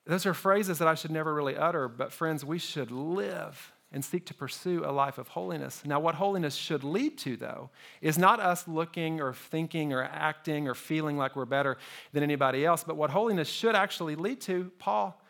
[0.07, 4.05] Those are phrases that I should never really utter, but friends, we should live and
[4.05, 5.83] seek to pursue a life of holiness.
[5.85, 10.69] Now, what holiness should lead to, though, is not us looking or thinking or acting
[10.69, 11.77] or feeling like we're better
[12.13, 15.21] than anybody else, but what holiness should actually lead to, Paul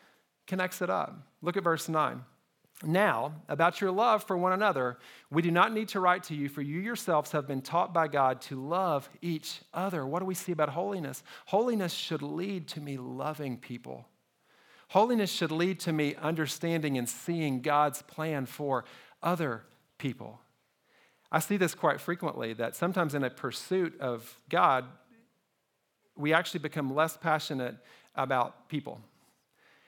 [0.47, 1.15] connects it up.
[1.41, 2.23] Look at verse 9.
[2.83, 4.99] Now, about your love for one another,
[5.31, 8.07] we do not need to write to you, for you yourselves have been taught by
[8.07, 10.05] God to love each other.
[10.05, 11.23] What do we see about holiness?
[11.47, 14.05] Holiness should lead to me loving people.
[14.89, 18.85] Holiness should lead to me understanding and seeing God's plan for
[19.23, 19.63] other
[19.97, 20.39] people.
[21.31, 24.85] I see this quite frequently that sometimes in a pursuit of God,
[26.15, 27.75] we actually become less passionate
[28.15, 29.01] about people.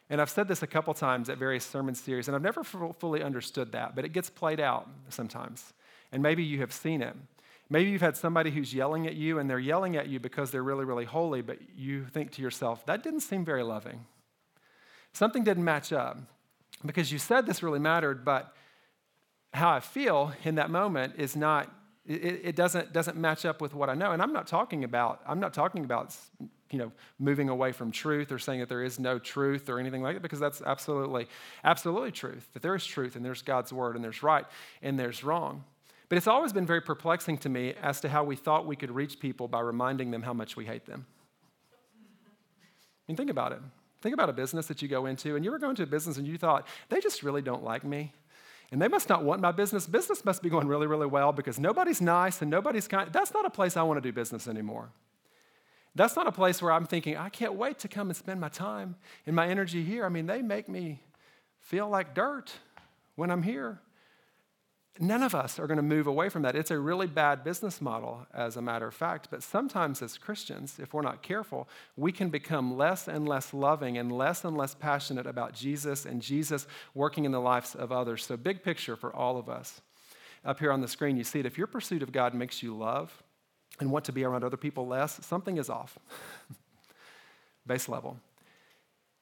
[0.10, 3.22] And I've said this a couple times at various sermon series, and I've never fully
[3.22, 5.74] understood that, but it gets played out sometimes.
[6.12, 7.16] And maybe you have seen it.
[7.70, 10.64] Maybe you've had somebody who's yelling at you, and they're yelling at you because they're
[10.64, 14.06] really, really holy, but you think to yourself, that didn't seem very loving.
[15.14, 16.18] Something didn't match up
[16.84, 18.56] because you said this really mattered, but
[19.54, 21.72] how I feel in that moment is not,
[22.08, 24.12] it, it doesn't, doesn't match up with what I know.
[24.12, 26.16] And I'm not talking about, I'm not talking about
[26.72, 30.02] you know, moving away from truth or saying that there is no truth or anything
[30.02, 31.28] like that, because that's absolutely,
[31.64, 32.48] absolutely truth.
[32.54, 34.46] That there is truth and there's God's word and there's right
[34.82, 35.64] and there's wrong.
[36.10, 38.92] But it's always been very perplexing to me as to how we thought we could
[38.92, 41.06] reach people by reminding them how much we hate them.
[41.72, 43.60] I mean, think about it.
[44.02, 46.18] Think about a business that you go into, and you were going to a business
[46.18, 48.14] and you thought, they just really don't like me.
[48.72, 49.88] And they must not want my business.
[49.88, 53.12] Business must be going really, really well because nobody's nice and nobody's kind.
[53.12, 54.90] That's not a place I want to do business anymore.
[56.00, 58.48] That's not a place where I'm thinking, I can't wait to come and spend my
[58.48, 60.06] time and my energy here.
[60.06, 61.02] I mean, they make me
[61.60, 62.54] feel like dirt
[63.18, 63.82] when I'm here.
[64.98, 66.56] none of us are going to move away from that.
[66.56, 69.28] It's a really bad business model, as a matter of fact.
[69.30, 73.98] But sometimes, as Christians, if we're not careful, we can become less and less loving
[73.98, 78.26] and less and less passionate about Jesus and Jesus working in the lives of others.
[78.26, 79.82] So, big picture for all of us.
[80.46, 81.46] Up here on the screen, you see it.
[81.46, 83.22] If your pursuit of God makes you love
[83.80, 85.98] and want to be around other people less, something is off.
[87.68, 88.18] Base level.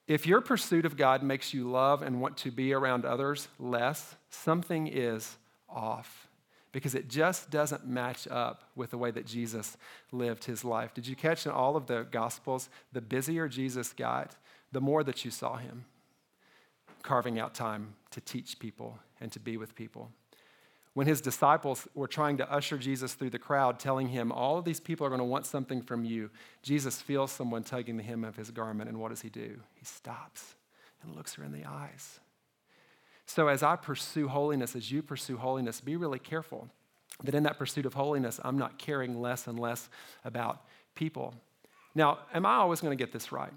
[0.07, 4.15] If your pursuit of God makes you love and want to be around others less,
[4.29, 5.37] something is
[5.69, 6.27] off
[6.71, 9.77] because it just doesn't match up with the way that Jesus
[10.11, 10.93] lived his life.
[10.93, 12.69] Did you catch in all of the Gospels?
[12.93, 14.35] The busier Jesus got,
[14.71, 15.85] the more that you saw him
[17.03, 20.11] carving out time to teach people and to be with people.
[20.97, 24.65] When his disciples were trying to usher Jesus through the crowd, telling him, All of
[24.65, 26.31] these people are going to want something from you,
[26.63, 29.59] Jesus feels someone tugging the hem of his garment, and what does he do?
[29.75, 30.55] He stops
[31.03, 32.19] and looks her in the eyes
[33.27, 36.69] so, as I pursue holiness, as you pursue holiness, be really careful
[37.23, 39.89] that in that pursuit of holiness, I'm not caring less and less
[40.23, 40.61] about
[40.95, 41.33] people.
[41.93, 43.51] Now, am I always going to get this right?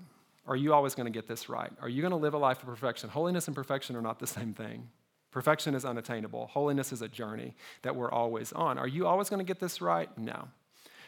[0.46, 1.70] Are you always going to get this right?
[1.80, 3.10] Are you going to live a life of perfection?
[3.10, 4.88] Holiness and perfection are not the same thing.
[5.30, 6.48] Perfection is unattainable.
[6.48, 8.78] Holiness is a journey that we're always on.
[8.78, 10.08] Are you always going to get this right?
[10.18, 10.48] No.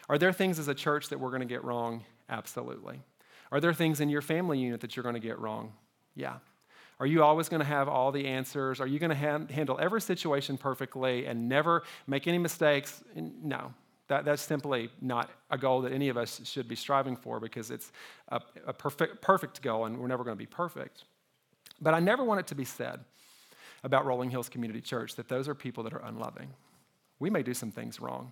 [0.09, 2.03] Are there things as a church that we're going to get wrong?
[2.29, 3.01] Absolutely.
[3.51, 5.73] Are there things in your family unit that you're going to get wrong?
[6.15, 6.37] Yeah.
[6.99, 8.79] Are you always going to have all the answers?
[8.79, 13.03] Are you going to ha- handle every situation perfectly and never make any mistakes?
[13.15, 13.73] No.
[14.07, 17.71] That, that's simply not a goal that any of us should be striving for because
[17.71, 17.91] it's
[18.29, 21.05] a, a perfect, perfect goal and we're never going to be perfect.
[21.81, 22.99] But I never want it to be said
[23.83, 26.49] about Rolling Hills Community Church that those are people that are unloving.
[27.19, 28.31] We may do some things wrong.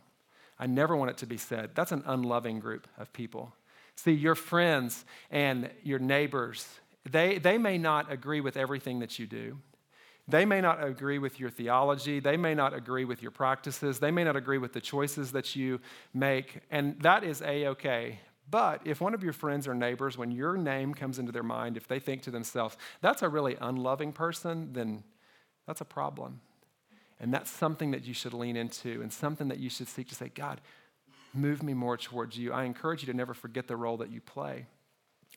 [0.60, 3.54] I never want it to be said that's an unloving group of people.
[3.96, 6.68] See, your friends and your neighbors
[7.10, 9.58] they, they may not agree with everything that you do.
[10.28, 12.20] They may not agree with your theology.
[12.20, 14.00] They may not agree with your practices.
[14.00, 15.80] They may not agree with the choices that you
[16.14, 16.62] make.
[16.70, 18.20] And that is A OK.
[18.50, 21.78] But if one of your friends or neighbors, when your name comes into their mind,
[21.78, 25.04] if they think to themselves, that's a really unloving person, then
[25.68, 26.42] that's a problem.
[27.20, 30.16] And that's something that you should lean into and something that you should seek to
[30.16, 30.60] say, God,
[31.34, 32.52] move me more towards you.
[32.52, 34.66] I encourage you to never forget the role that you play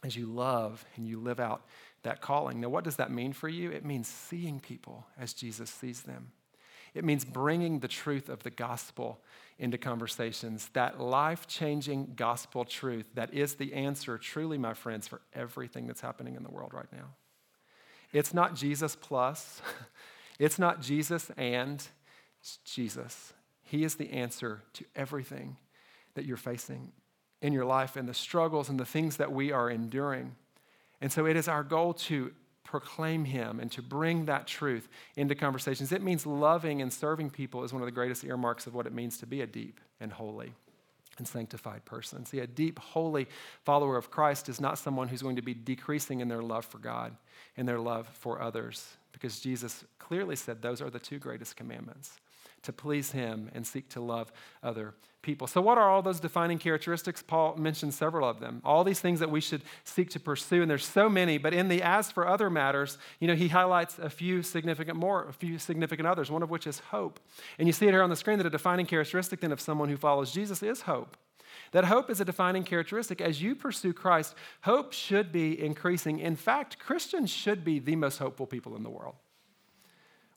[0.02, 1.62] as you love and you live out
[2.02, 2.60] that calling.
[2.60, 3.70] Now, what does that mean for you?
[3.70, 6.32] It means seeing people as Jesus sees them.
[6.94, 9.20] It means bringing the truth of the gospel
[9.58, 15.20] into conversations, that life changing gospel truth that is the answer, truly, my friends, for
[15.34, 17.10] everything that's happening in the world right now.
[18.12, 19.60] It's not Jesus plus,
[20.38, 21.86] it's not Jesus and,
[22.40, 23.32] it's Jesus.
[23.62, 25.56] He is the answer to everything
[26.14, 26.92] that you're facing
[27.40, 30.34] in your life and the struggles and the things that we are enduring.
[31.00, 32.32] And so it is our goal to
[32.64, 35.92] proclaim Him and to bring that truth into conversations.
[35.92, 38.92] It means loving and serving people is one of the greatest earmarks of what it
[38.92, 40.54] means to be a deep and holy
[41.18, 42.24] and sanctified person.
[42.26, 43.28] See, a deep, holy
[43.64, 46.78] follower of Christ is not someone who's going to be decreasing in their love for
[46.78, 47.16] God
[47.56, 52.18] and their love for others, because Jesus clearly said those are the two greatest commandments
[52.64, 55.46] to please Him and seek to love other people.
[55.46, 57.22] So, what are all those defining characteristics?
[57.22, 58.60] Paul mentions several of them.
[58.64, 61.68] All these things that we should seek to pursue, and there's so many, but in
[61.68, 65.58] the as for other matters, you know, he highlights a few significant more, a few
[65.58, 67.18] significant others, one of which is hope.
[67.58, 69.88] And you see it here on the screen that a defining characteristic then of someone
[69.88, 71.16] who follows Jesus is hope.
[71.72, 73.20] That hope is a defining characteristic.
[73.20, 76.20] As you pursue Christ, hope should be increasing.
[76.20, 79.16] In fact, Christians should be the most hopeful people in the world.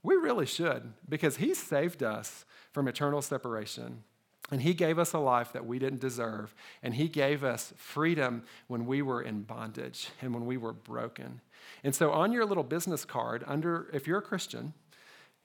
[0.08, 4.04] We really should, because He saved us from eternal separation.
[4.50, 6.56] And He gave us a life that we didn't deserve.
[6.82, 11.42] And He gave us freedom when we were in bondage and when we were broken.
[11.84, 14.74] And so, on your little business card, under, if you're a Christian,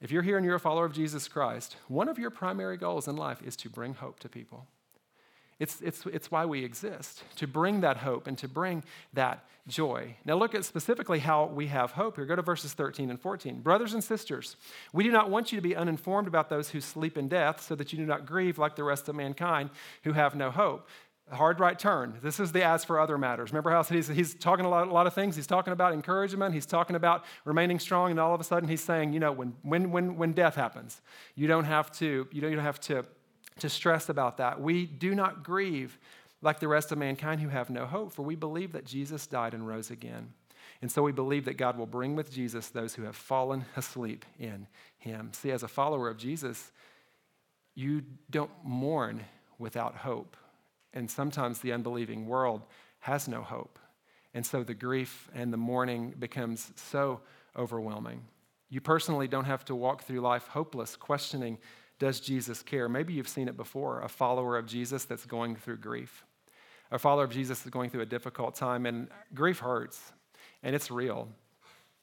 [0.01, 3.09] if you're here and you're a follower of Jesus Christ, one of your primary goals
[3.09, 4.69] in life is to bring hope to people.
[5.59, 10.17] It's, it's, it's why we exist, to bring that hope and to bring that joy.
[10.25, 12.27] Now, look at specifically how we have hope here.
[12.27, 13.61] Go to verses 13 and 14.
[13.61, 14.57] Brothers and sisters,
[14.93, 17.75] we do not want you to be uninformed about those who sleep in death, so
[17.77, 19.71] that you do not grieve like the rest of mankind
[20.05, 20.89] who have no hope.
[21.31, 22.19] Hard right turn.
[22.23, 23.53] This is the as for other matters.
[23.53, 25.37] Remember how he's, he's talking a lot, a lot of things?
[25.37, 28.83] He's talking about encouragement, he's talking about remaining strong, and all of a sudden he's
[28.83, 31.01] saying, you know, when, when, when, when death happens,
[31.37, 33.07] you don't have to, you don't, you don't have to
[33.59, 34.61] to stress about that.
[34.61, 35.99] We do not grieve
[36.41, 39.55] like the rest of mankind who have no hope, for we believe that Jesus died
[39.55, 40.33] and rose again.
[40.81, 44.25] And so we believe that God will bring with Jesus those who have fallen asleep
[44.39, 44.67] in
[44.99, 45.31] him.
[45.33, 46.73] See, as a follower of Jesus,
[47.75, 49.25] you don't mourn
[49.59, 50.37] without hope.
[50.93, 52.63] And sometimes the unbelieving world
[53.01, 53.79] has no hope.
[54.35, 57.21] And so the grief and the mourning becomes so
[57.57, 58.23] overwhelming.
[58.69, 61.59] You personally don't have to walk through life hopeless, questioning,
[62.03, 62.89] does Jesus care?
[62.89, 66.25] Maybe you've seen it before a follower of Jesus that's going through grief.
[66.91, 70.13] A follower of Jesus is going through a difficult time, and grief hurts,
[70.65, 71.29] and it's real.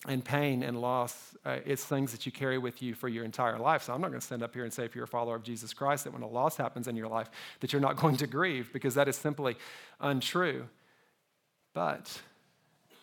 [0.07, 3.59] And pain and loss, uh, it's things that you carry with you for your entire
[3.59, 3.83] life.
[3.83, 5.43] So I'm not going to stand up here and say, if you're a follower of
[5.43, 8.27] Jesus Christ, that when a loss happens in your life, that you're not going to
[8.27, 9.57] grieve, because that is simply
[9.99, 10.69] untrue.
[11.73, 12.21] But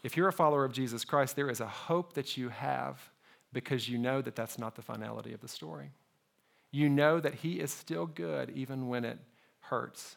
[0.02, 3.10] if you're a follower of Jesus Christ, there is a hope that you have
[3.52, 5.90] because you know that that's not the finality of the story.
[6.76, 9.18] You know that He is still good even when it
[9.60, 10.16] hurts.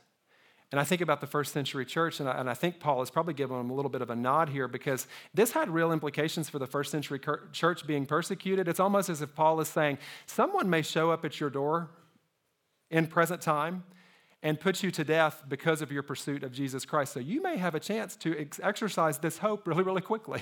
[0.71, 3.09] And I think about the first century church, and I, and I, think Paul is
[3.09, 6.49] probably giving them a little bit of a nod here because this had real implications
[6.49, 7.19] for the first century
[7.53, 8.67] church being persecuted.
[8.67, 11.89] It's almost as if Paul is saying, someone may show up at your door
[12.91, 13.85] in present time
[14.43, 17.13] and put you to death because of your pursuit of Jesus Christ.
[17.13, 20.41] So you may have a chance to ex- exercise this hope really, really quickly.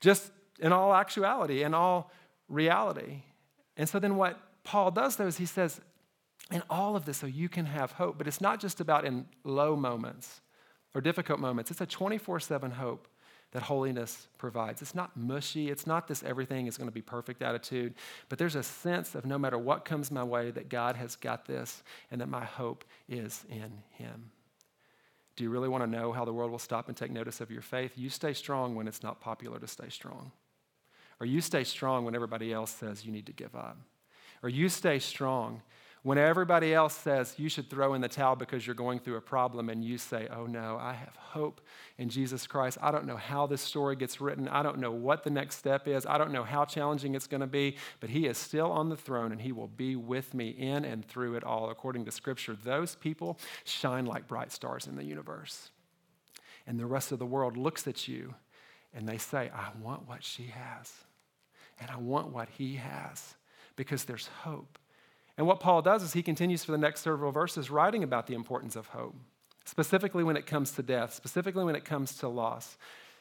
[0.00, 2.10] Just in all actuality, in all
[2.48, 3.22] reality.
[3.76, 5.80] And so then what Paul does, though, is he says,
[6.50, 8.18] in all of this, so you can have hope.
[8.18, 10.40] But it's not just about in low moments
[10.94, 13.08] or difficult moments, it's a 24 7 hope
[13.52, 14.82] that holiness provides.
[14.82, 17.94] It's not mushy, it's not this everything is going to be perfect attitude,
[18.28, 21.46] but there's a sense of no matter what comes my way, that God has got
[21.46, 24.30] this and that my hope is in Him.
[25.36, 27.50] Do you really want to know how the world will stop and take notice of
[27.50, 27.92] your faith?
[27.94, 30.32] You stay strong when it's not popular to stay strong.
[31.20, 33.78] Or you stay strong when everybody else says you need to give up.
[34.42, 35.62] Or you stay strong
[36.06, 39.20] when everybody else says you should throw in the towel because you're going through a
[39.20, 41.60] problem, and you say, Oh no, I have hope
[41.98, 42.78] in Jesus Christ.
[42.80, 44.46] I don't know how this story gets written.
[44.46, 46.06] I don't know what the next step is.
[46.06, 48.96] I don't know how challenging it's going to be, but He is still on the
[48.96, 52.56] throne and He will be with me in and through it all, according to Scripture.
[52.62, 55.72] Those people shine like bright stars in the universe.
[56.68, 58.36] And the rest of the world looks at you
[58.94, 60.92] and they say, I want what she has,
[61.80, 63.34] and I want what he has
[63.76, 64.78] because there's hope.
[65.38, 68.34] And what Paul does is he continues for the next several verses writing about the
[68.34, 69.14] importance of hope,
[69.64, 72.76] specifically when it comes to death, specifically when it comes to loss.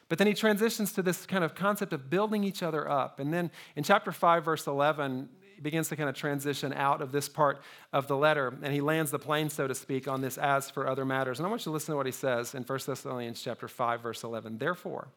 [0.07, 3.19] But then he transitions to this kind of concept of building each other up.
[3.19, 7.11] And then in chapter 5, verse 11, he begins to kind of transition out of
[7.11, 10.37] this part of the letter, and he lands the plane, so to speak, on this
[10.37, 11.39] as for other matters.
[11.39, 14.01] And I want you to listen to what he says in 1 Thessalonians chapter 5,
[14.01, 14.57] verse 11.
[14.57, 15.07] Therefore,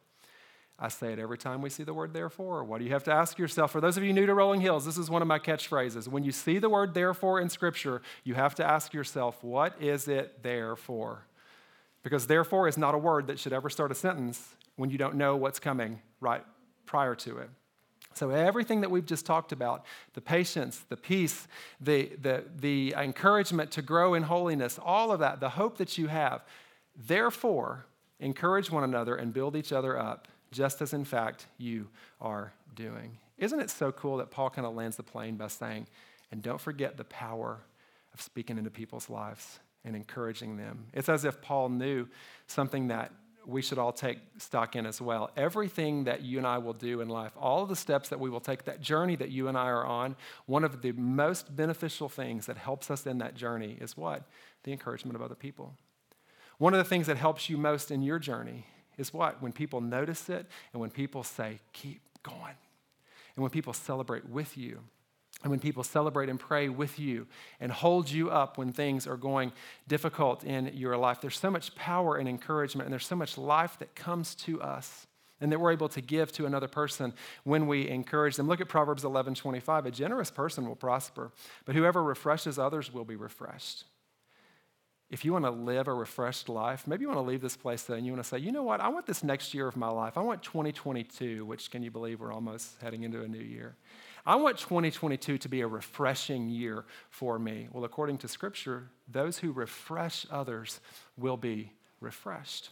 [0.81, 2.63] I say it every time we see the word therefore.
[2.63, 3.73] What do you have to ask yourself?
[3.73, 6.07] For those of you new to Rolling Hills, this is one of my catchphrases.
[6.07, 10.07] When you see the word therefore in Scripture, you have to ask yourself, what is
[10.07, 11.25] it there for?
[12.05, 15.17] Because therefore is not a word that should ever start a sentence when you don't
[15.17, 16.45] know what's coming right
[16.87, 17.51] prior to it.
[18.15, 21.47] So, everything that we've just talked about the patience, the peace,
[21.81, 26.07] the, the, the encouragement to grow in holiness, all of that, the hope that you
[26.07, 26.45] have,
[26.97, 27.87] therefore,
[28.21, 31.89] encourage one another and build each other up just as in fact you
[32.21, 33.19] are doing.
[33.39, 35.87] Isn't it so cool that Paul kind of lands the plane by saying,
[36.31, 37.61] and don't forget the power
[38.13, 40.87] of speaking into people's lives and encouraging them?
[40.93, 42.09] It's as if Paul knew
[42.47, 43.13] something that
[43.47, 45.31] we should all take stock in as well.
[45.35, 48.29] Everything that you and I will do in life, all of the steps that we
[48.29, 52.11] will take, that journey that you and I are on, one of the most beneficial
[52.11, 54.25] things that helps us in that journey is what?
[54.65, 55.75] The encouragement of other people.
[56.59, 58.67] One of the things that helps you most in your journey
[58.99, 59.41] is what?
[59.41, 62.55] When people notice it and when people say, keep going.
[63.37, 64.81] And when people celebrate with you.
[65.45, 67.29] And when people celebrate and pray with you
[67.61, 69.53] and hold you up when things are going
[69.87, 73.79] difficult in your life, there's so much power and encouragement, and there's so much life
[73.79, 75.07] that comes to us
[75.41, 77.13] and that we're able to give to another person
[77.45, 78.49] when we encourage them.
[78.49, 79.87] Look at Proverbs 11 25.
[79.87, 81.31] A generous person will prosper,
[81.65, 83.85] but whoever refreshes others will be refreshed
[85.11, 87.89] if you want to live a refreshed life, maybe you want to leave this place
[87.89, 89.89] and you want to say, you know what, I want this next year of my
[89.89, 90.19] life.
[90.19, 93.77] I want 2022, which can you believe we're almost heading into a new year.
[94.27, 97.69] I want 2022 to be a refreshing year for me.
[97.73, 100.81] Well, according to Scripture, those who refresh others
[101.17, 102.69] will be refreshed.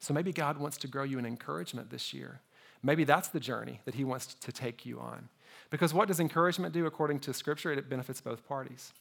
[0.00, 2.40] So maybe God wants to grow you in encouragement this year.
[2.82, 5.28] Maybe that's the journey that He wants to take you on.
[5.70, 7.72] Because what does encouragement do according to Scripture?
[7.72, 8.92] It benefits both parties.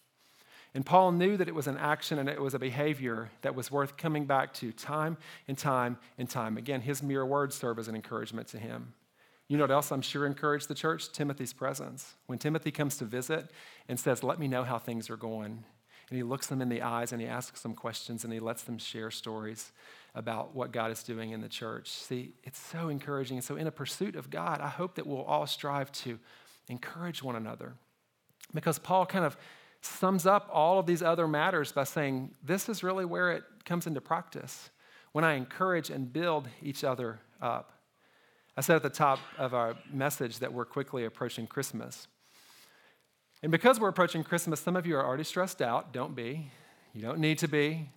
[0.75, 3.71] And Paul knew that it was an action and it was a behavior that was
[3.71, 5.15] worth coming back to time
[5.47, 6.57] and time and time.
[6.57, 8.93] Again, his mere words serve as an encouragement to him.
[9.47, 11.13] You know what else I'm sure encouraged the church?
[11.13, 12.15] Timothy's presence.
[12.25, 13.51] When Timothy comes to visit
[13.87, 15.63] and says, Let me know how things are going,
[16.09, 18.63] and he looks them in the eyes and he asks them questions and he lets
[18.63, 19.71] them share stories
[20.13, 21.89] about what God is doing in the church.
[21.89, 23.37] See, it's so encouraging.
[23.37, 26.19] And so, in a pursuit of God, I hope that we'll all strive to
[26.67, 27.75] encourage one another.
[28.53, 29.37] Because Paul kind of
[29.85, 33.87] sums up all of these other matters by saying this is really where it comes
[33.87, 34.69] into practice
[35.11, 37.71] when I encourage and build each other up.
[38.57, 42.07] I said at the top of our message that we're quickly approaching Christmas.
[43.43, 45.93] And because we're approaching Christmas, some of you are already stressed out.
[45.93, 46.49] Don't be.
[46.93, 47.89] You don't need to be.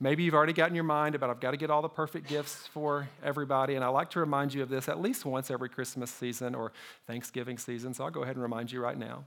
[0.00, 2.28] Maybe you've already got in your mind about, I've got to get all the perfect
[2.28, 3.74] gifts for everybody.
[3.74, 6.72] And I like to remind you of this at least once every Christmas season or
[7.06, 7.94] Thanksgiving season.
[7.94, 9.24] So I'll go ahead and remind you right now.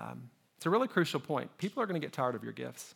[0.00, 0.30] Um,
[0.60, 1.56] it's a really crucial point.
[1.56, 2.94] People are going to get tired of your gifts.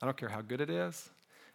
[0.00, 1.10] I don't care how good it is.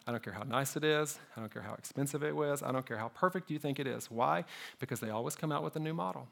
[0.06, 1.18] I don't care how nice it is.
[1.36, 2.62] I don't care how expensive it was.
[2.62, 4.08] I don't care how perfect you think it is.
[4.08, 4.44] Why?
[4.78, 6.28] Because they always come out with a new model.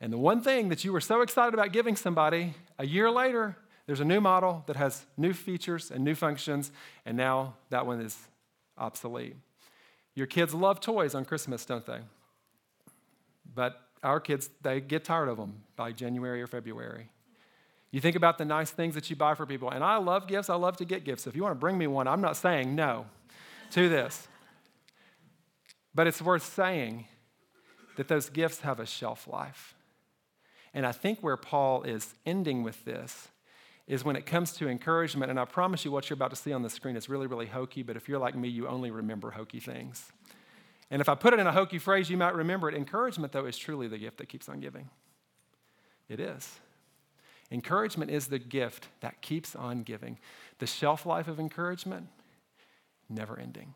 [0.00, 3.58] And the one thing that you were so excited about giving somebody, a year later,
[3.84, 6.72] there's a new model that has new features and new functions,
[7.04, 8.16] and now that one is
[8.78, 9.36] obsolete.
[10.14, 11.98] Your kids love toys on Christmas, don't they?
[13.54, 17.10] But our kids, they get tired of them by January or February.
[17.90, 20.50] You think about the nice things that you buy for people, and I love gifts,
[20.50, 21.26] I love to get gifts.
[21.26, 23.06] If you want to bring me one, I'm not saying no
[23.70, 24.28] to this.
[25.94, 27.06] But it's worth saying
[27.96, 29.74] that those gifts have a shelf life.
[30.74, 33.28] And I think where Paul is ending with this
[33.86, 36.52] is when it comes to encouragement, and I promise you what you're about to see
[36.52, 39.30] on the screen is really, really hokey, but if you're like me, you only remember
[39.30, 40.12] hokey things.
[40.90, 42.74] And if I put it in a hokey phrase, you might remember it.
[42.74, 44.88] Encouragement, though, is truly the gift that keeps on giving.
[46.08, 46.60] It is.
[47.50, 50.18] Encouragement is the gift that keeps on giving.
[50.58, 52.08] The shelf life of encouragement,
[53.08, 53.74] never ending.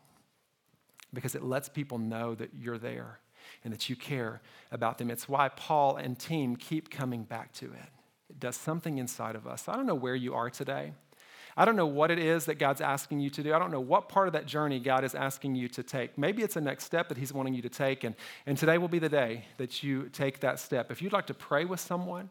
[1.13, 3.19] Because it lets people know that you're there
[3.63, 4.41] and that you care
[4.71, 5.09] about them.
[5.09, 7.89] It's why Paul and team keep coming back to it.
[8.29, 9.67] It does something inside of us.
[9.67, 10.93] I don't know where you are today.
[11.55, 13.53] I don't know what it is that God's asking you to do.
[13.53, 16.17] I don't know what part of that journey God is asking you to take.
[16.17, 18.87] Maybe it's a next step that He's wanting you to take, and, and today will
[18.87, 20.91] be the day that you take that step.
[20.91, 22.29] If you'd like to pray with someone,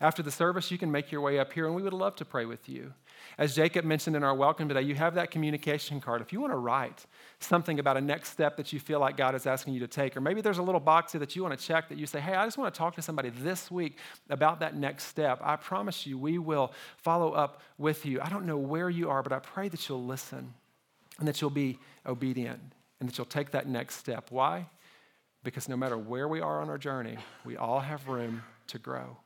[0.00, 2.24] after the service, you can make your way up here, and we would love to
[2.24, 2.94] pray with you.
[3.36, 6.22] As Jacob mentioned in our welcome today, you have that communication card.
[6.22, 7.04] If you want to write
[7.38, 10.16] something about a next step that you feel like God is asking you to take,
[10.16, 12.18] or maybe there's a little box here that you want to check that you say,
[12.18, 13.98] hey, I just want to talk to somebody this week
[14.30, 18.20] about that next step, I promise you, we will follow up with you.
[18.22, 20.54] I don't know where you are, but I pray that you'll listen
[21.18, 22.60] and that you'll be obedient
[23.00, 24.28] and that you'll take that next step.
[24.30, 24.66] Why?
[25.44, 29.18] Because no matter where we are on our journey, we all have room to grow.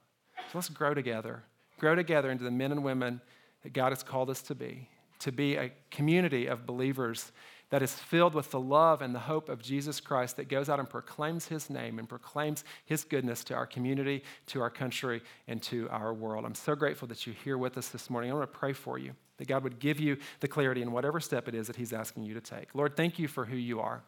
[0.52, 1.42] So let's grow together.
[1.78, 3.20] Grow together into the men and women
[3.62, 4.88] that God has called us to be,
[5.20, 7.32] to be a community of believers
[7.70, 10.78] that is filled with the love and the hope of Jesus Christ that goes out
[10.78, 15.60] and proclaims his name and proclaims his goodness to our community, to our country, and
[15.62, 16.44] to our world.
[16.44, 18.30] I'm so grateful that you're here with us this morning.
[18.30, 21.18] I want to pray for you that God would give you the clarity in whatever
[21.18, 22.68] step it is that he's asking you to take.
[22.74, 24.02] Lord, thank you for who you are.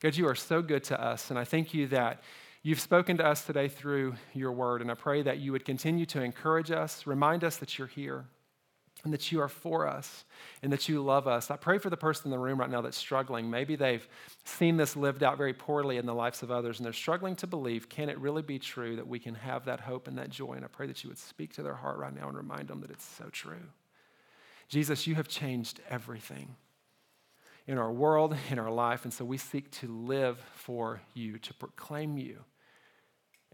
[0.00, 2.22] God, you are so good to us, and I thank you that
[2.66, 6.06] You've spoken to us today through your word, and I pray that you would continue
[6.06, 8.24] to encourage us, remind us that you're here,
[9.04, 10.24] and that you are for us,
[10.62, 11.50] and that you love us.
[11.50, 13.50] I pray for the person in the room right now that's struggling.
[13.50, 14.08] Maybe they've
[14.44, 17.46] seen this lived out very poorly in the lives of others, and they're struggling to
[17.46, 20.54] believe can it really be true that we can have that hope and that joy?
[20.54, 22.80] And I pray that you would speak to their heart right now and remind them
[22.80, 23.68] that it's so true.
[24.70, 26.56] Jesus, you have changed everything
[27.66, 31.52] in our world, in our life, and so we seek to live for you, to
[31.52, 32.38] proclaim you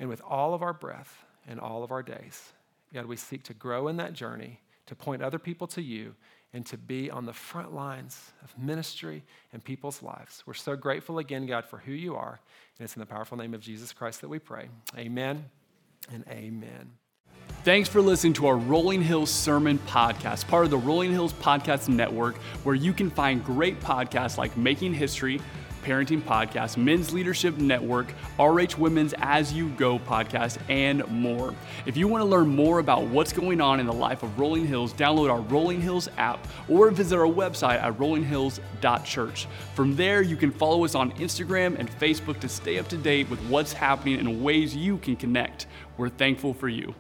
[0.01, 2.53] and with all of our breath and all of our days,
[2.93, 6.17] God, we seek to grow in that journey, to point other people to you,
[6.53, 9.23] and to be on the front lines of ministry
[9.53, 10.43] and people's lives.
[10.47, 12.41] We're so grateful again, God, for who you are.
[12.79, 14.69] And it's in the powerful name of Jesus Christ that we pray.
[14.97, 15.45] Amen
[16.13, 16.91] and amen.
[17.63, 21.89] Thanks for listening to our Rolling Hills Sermon Podcast, part of the Rolling Hills Podcast
[21.89, 25.41] Network, where you can find great podcasts like Making History
[25.83, 31.55] Parenting Podcast, Men's Leadership Network, RH Women's As You Go podcast, and more.
[31.87, 34.67] If you want to learn more about what's going on in the life of Rolling
[34.67, 39.47] Hills, download our Rolling Hills app or visit our website at rollinghills.church.
[39.75, 43.29] From there, you can follow us on Instagram and Facebook to stay up to date
[43.31, 45.67] with what's happening and ways you can connect.
[45.97, 46.95] We're thankful for you.